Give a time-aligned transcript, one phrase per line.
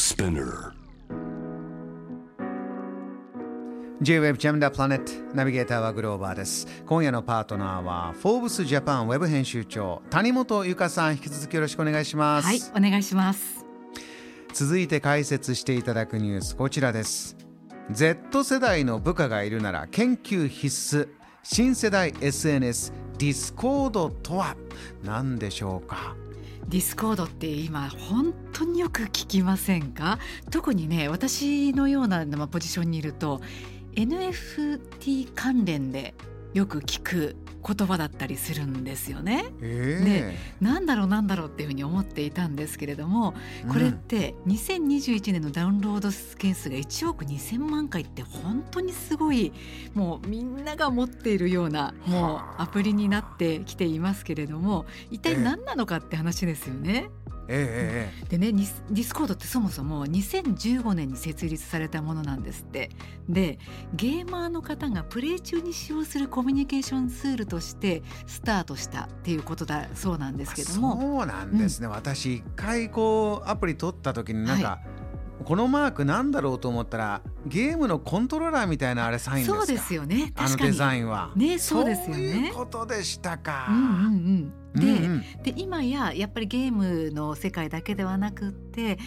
[0.00, 0.72] Spinner.
[4.00, 6.66] J-Web ジャムダプラネットナビゲーターはグローバーです。
[6.86, 11.12] 今夜のパートナーはフォーブスジャパンウェブ編集長谷本由香さん。
[11.12, 12.46] 引き続きよろしくお願いします。
[12.46, 13.66] はい、お願いします。
[14.54, 17.36] 続いて解説していただくニュースこちらです。
[17.90, 21.08] Z 世代の部下がいるなら研究必須。
[21.42, 24.56] 新世代 SNS ディスコードとは
[25.04, 26.16] 何でしょうか？
[26.68, 30.18] ディスコードって今本当によく聞きませんか？
[30.50, 33.40] 特にね私のようなまポジションにいると
[33.94, 36.14] NFT 関連で
[36.54, 37.36] よく聞く
[37.66, 39.52] 言葉だったりするんですよね。
[39.60, 43.34] えなんだろうなんだろうっていうふうに思っていたんですけれども
[43.68, 49.52] これって2021年のダウンロード件数が1億2,000万回って本当にすごい
[49.94, 57.10] もうみんなが持っているようなもうアプリになってきていますけれども一体何なのかって話ですよね。
[57.28, 62.90] えええでねディスコードってそもそも2015年に設立されたものなんですって。
[63.28, 63.58] で
[63.94, 71.00] ゲーマーの方がプレイ中に使用するコミュニケーションツールとしてスタートしたっていうことだそうなんですけども。
[71.00, 74.80] そうなんですね、私一回こうアプリ取った時になんか、
[75.44, 79.56] このマークなんだろうと思ったらゲームのコントローラーみたいなあれサインですか？
[79.58, 80.32] そうですよね。
[80.36, 80.62] 確かに。
[80.62, 81.32] あのデザインは。
[81.34, 82.32] ねそうですよね。
[82.32, 84.52] そういうことでしたか、うんうんうん。
[84.69, 84.86] で,、うんう
[85.18, 85.42] ん。
[85.42, 88.98] で今ややっぱりゲームの世界だけではなくって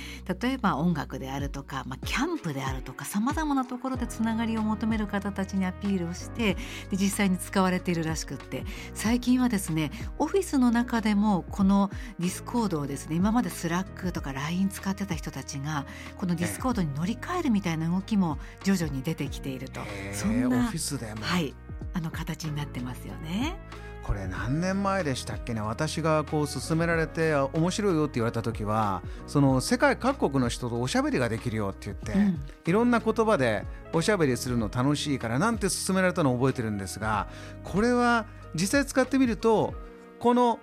[0.41, 6.55] 例えば音楽であるとか、まあ、キャンプであるとかさまざまなところでつながりを求める方たちにアピールをして
[6.89, 8.63] で実際に使われているらしくって。
[8.93, 11.89] 最近はですねオフィスの中でもこの
[12.19, 15.85] ディスコードをですね今までスラックとか LINE 使ってた人たちが
[16.17, 21.53] このディスコードに乗り換えるみたいな動きも徐々に出てきていると、へえそんなオフィスでも、はい、
[21.93, 23.57] あの形になってますよね。
[24.03, 25.61] これ何年前でしたっけね？
[25.61, 32.39] 私がこう勧められてあ面白いよって言われた時はその世界各国の人とおしゃべりができるよって言って、うん。
[32.65, 37.27] いろんな言葉でおしゃべりするの楽しいからなんて勧められたのを覚えてるんですが
[37.63, 39.73] これは実際使ってみると
[40.19, 40.59] この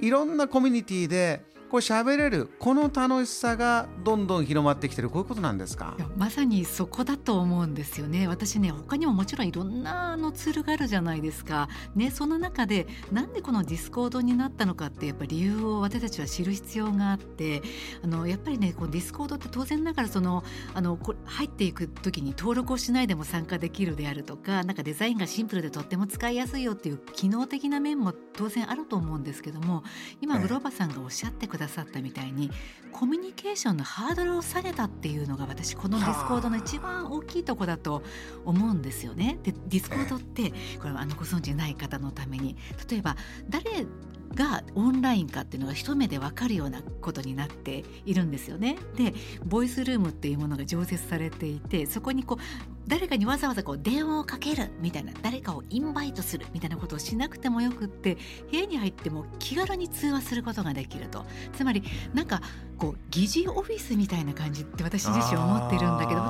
[0.00, 5.08] いろんなコミュニティでこう喋れるこの楽しさがどんどん広まってきてる。
[5.08, 5.94] こういうことなんですか？
[5.98, 8.26] いやまさにそこだと思うんですよね。
[8.26, 11.68] 私ね他にももちろんいろんなあのツールがあるじゃないですか。
[11.94, 17.62] ねその中でなんでこのディスコードになったのかってやっぱり理由を私たちは知る必要があって
[18.02, 20.42] あのやっぱりねこうディスコードって当然ながらその
[20.74, 29.84] あのこ入っていく時に登録をしないでも参加できるであるとかなんかデザインがシンプルでとっても使いやすいよっていう機能的な面も当然あると思うんですけども
[30.20, 30.42] 今ええ。
[30.42, 32.50] グローバさんがおっしゃってくださったみたいに
[32.92, 38.02] コミュニケーションのハードルを下げたっていうのが私このディスコードの一番大きいとこだと
[38.44, 39.38] 思うんですよね。
[39.42, 42.56] でディスコードってこれはあのご存知ない方のために
[42.90, 43.16] 例えば
[43.48, 43.86] 誰
[44.34, 48.76] がオンラインかっていうのが一目で分かるようなことになっているんですよね。
[48.96, 54.70] でボイスルームっていうものが常設されていてそこにこう誰かにわざわざこう電話をかける。
[54.80, 58.16] みたいな誰かをインバイトするみたいなことをしなくてもよくって
[58.50, 61.24] 部屋に入っても気軽に通話することができると。
[61.52, 61.82] つまり
[62.14, 62.42] なんか
[62.78, 66.29] こう疑似オフィスみたいな感じって私自身思ってるんだけど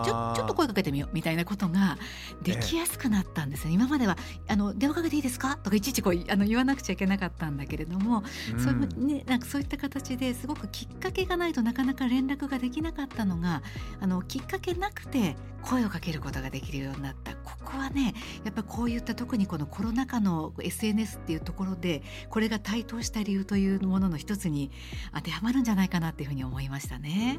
[0.81, 1.99] けてみようみたいなことが
[2.43, 4.17] できやすくなったんですよ、今までは
[4.49, 5.57] あの電話かけていいですか？
[5.57, 8.61] とかいちいちこうあの言わなくちゃいけなかったんだけれども、うん。
[8.61, 13.63] そういうね、なんかそういった形ですごくきっかけがないとなかなか連絡ができなかったのが
[14.01, 17.35] あのきっかけなくて声をかけることができるようになった。
[17.37, 18.15] ここはね
[18.45, 24.71] やっぱこういった特にこのコロナ禍の SNS っていうところでこれが台頭した理由というものの一つに
[25.15, 27.39] 当てはまるんじゃないかなっていうふうに思いましたね。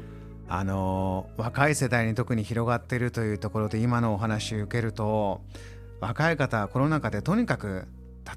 [0.54, 5.40] あの若い世代に特に広がっているというところで今のお話を受けると
[5.98, 7.88] 若い方はコロナ禍でとにかく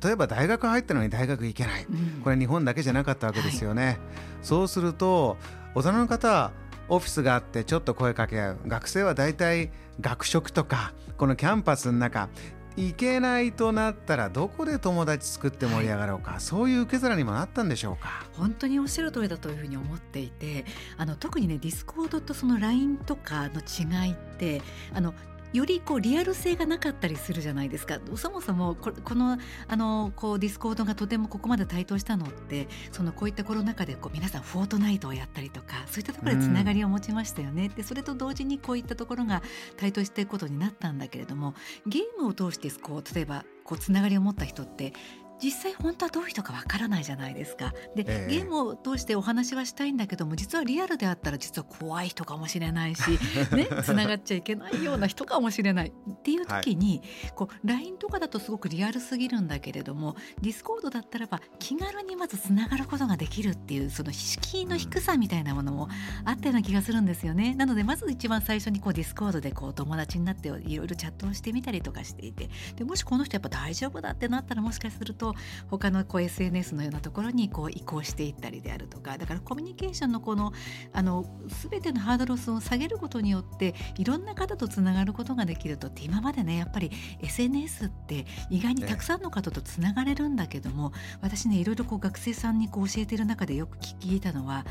[0.01, 1.83] 例えば大学入ったのに大学行けない。
[1.83, 2.21] うん。
[2.23, 3.99] これ日本だけじゃなかったわけですよね、
[4.41, 5.35] そうすると
[5.75, 6.53] 大人の方は
[6.87, 8.59] オフィスがあってちょっと声かけ合う。
[8.65, 12.29] 学生はだいたい学食とかこのキャンパスの中
[12.77, 18.25] 行けないとなったらどこで友達作って盛り上がろうか、そういう受け皿にもなったんでしょうか？
[18.33, 20.65] 本当におっしゃる通りだというふうに思っていて
[20.97, 24.61] あの特にねディスコードとその LINE とかの違いって
[24.93, 25.13] あの
[25.55, 27.99] よりこうリアル性がなかったりするじゃないですか。
[28.15, 29.37] そもそもここの
[29.67, 39.41] あのこうディスコードがとてもここまで台頭したのってそのこういったコロナ禍でこう皆さんフォートナイトをやったりとかそういったところでつながりを持ちましたよね、でそれと同時にこういったところが
[39.77, 41.53] 台頭していくことになったんだけれども
[41.85, 44.93] ゲームを通してこう例えばこうつながりを持った人って
[45.41, 47.73] 実際本当はどういう人かわからないじゃないですか。
[47.95, 53.01] で、ええゲームを通してお話はしたいんだけども実はリアルであったら実は怖い人かもしれないし
[53.55, 57.01] ねつながっちゃいけないような人かもしれないっていう時に、
[57.35, 65.89] こう LINE とかだとすごくリアルすぎるんだけれどもディスコードだったらば気軽にまずつながることができるっていうその敷居の低さみたいなものも
[66.23, 67.55] あったような気がするんですよね。
[67.55, 75.24] なのでまず一番最初にこうディスコードでこう友達になっていろいろチャットをしてみたりとかしていてでもしこの人やっぱ大丈夫だってなったらもしかすると
[75.69, 80.51] 他のこう SNS のようなところにこう移行していったりであるとかだからコミュニケーションのこの
[80.93, 81.25] あの
[81.69, 86.91] 全てのハードルを下げることによっていろんな方とつながることができるとって今までねやっぱり
[87.21, 90.91] SNS って意外にたくさんの方とつながれるんだけども、
[91.21, 94.65] 私ねいろいろこう学生さんにこう教えてる中でよく聞いたのは、はい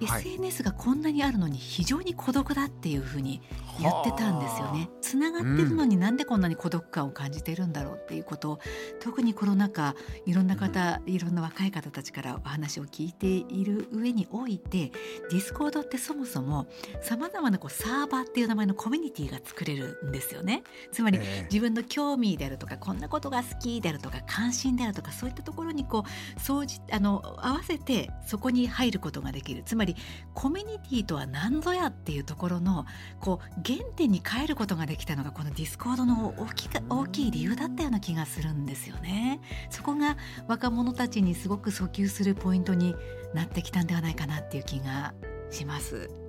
[0.00, 3.42] SNS がこんなにあるのに非常に孤独だっていうふうに
[3.78, 4.88] 言ってたんですよね。
[5.00, 8.60] つながってるのになんでこんなに孤独感を感じてるんだろうっていうことを
[9.00, 9.94] 特にコロナ禍
[10.26, 14.92] いろんな方、いろんな若い方たちからお話を聞いている上において
[15.30, 16.66] ディスコードってそもそも
[17.02, 20.62] さまざまなこうサーバーっていう名前のコミュニティが作れるんですよね。
[20.92, 29.96] つまり、ええ自分の興味であるとかこんなことが好きであるとか関心であるとかそういったところにこう総じあの合わせてそこに入ることができるつまり
[30.34, 32.86] コミュニティとは何ぞやっていうところの
[33.20, 39.40] こう原点に帰ることができたのがこのディスコードの大きか大きい理由だったような気がするんですよね。
[39.70, 40.16] そこが
[40.48, 42.94] 若者たちにすごく訴求するポイントに
[43.34, 45.14] なってきたんではないかなっていう気が
[45.50, 46.19] します。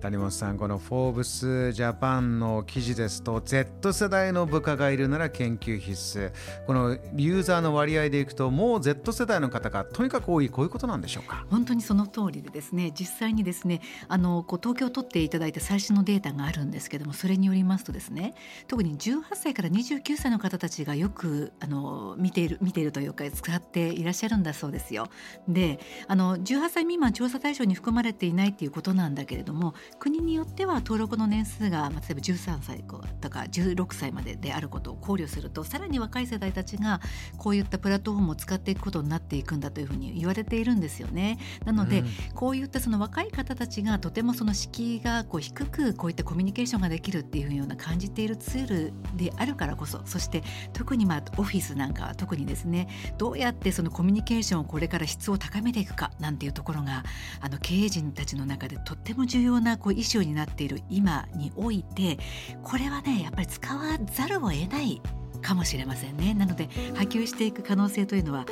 [0.00, 6.32] 谷本さんこの「フォーブスジャパン」の記事ですと Z 世代の部下がいるなら研究必須。
[6.66, 11.46] このユーザーの割合でいくともう Z 世代の方がとにかく多いこういうことなんでしょうか？
[11.50, 18.34] 本当にその通りでですね実際にですねあのこう統計を取っていただいた最新のデータがあるんですけどもそれによりますとですね
[18.68, 25.08] 特に18歳から29歳の方たちがよくあの見ている見ているというか使っていらっしゃるんだそうですよ。
[25.48, 32.84] であの18歳未満調査対象に含まれていないっていうことなんだけれども国によっては登録の年数が、まあ、例えば13歳
[33.20, 37.00] とか16歳までであることを考慮するとさらに若い世代たちが
[37.38, 41.38] こういったプラットフォームを使っていくことになっていくんだというふうに言われているんですよね。
[41.64, 50.42] なので、うんこういったその若い方たちがとてもその敷居がこう低くこういったコミュニケーションができるっていうような感じているツールであるからこそそして
[50.72, 52.88] 特にまあオフィスなんかは特にですね
[53.18, 57.04] どうやってそのコミュニケーションをこれから質を高めていくかなんていうところが
[57.40, 62.18] あの経営陣たちの中でとっても重要なこうイシューになっている今において
[62.62, 65.00] これはねやっぱり使わざるを得ない
[65.42, 68.46] かもしれませんねなので波及していく可能性というのは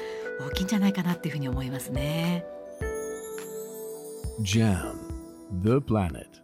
[0.46, 2.44] 大きいんじゃないかなっていうふうに思いますね。
[4.42, 4.96] Jam,
[5.62, 6.43] the planet.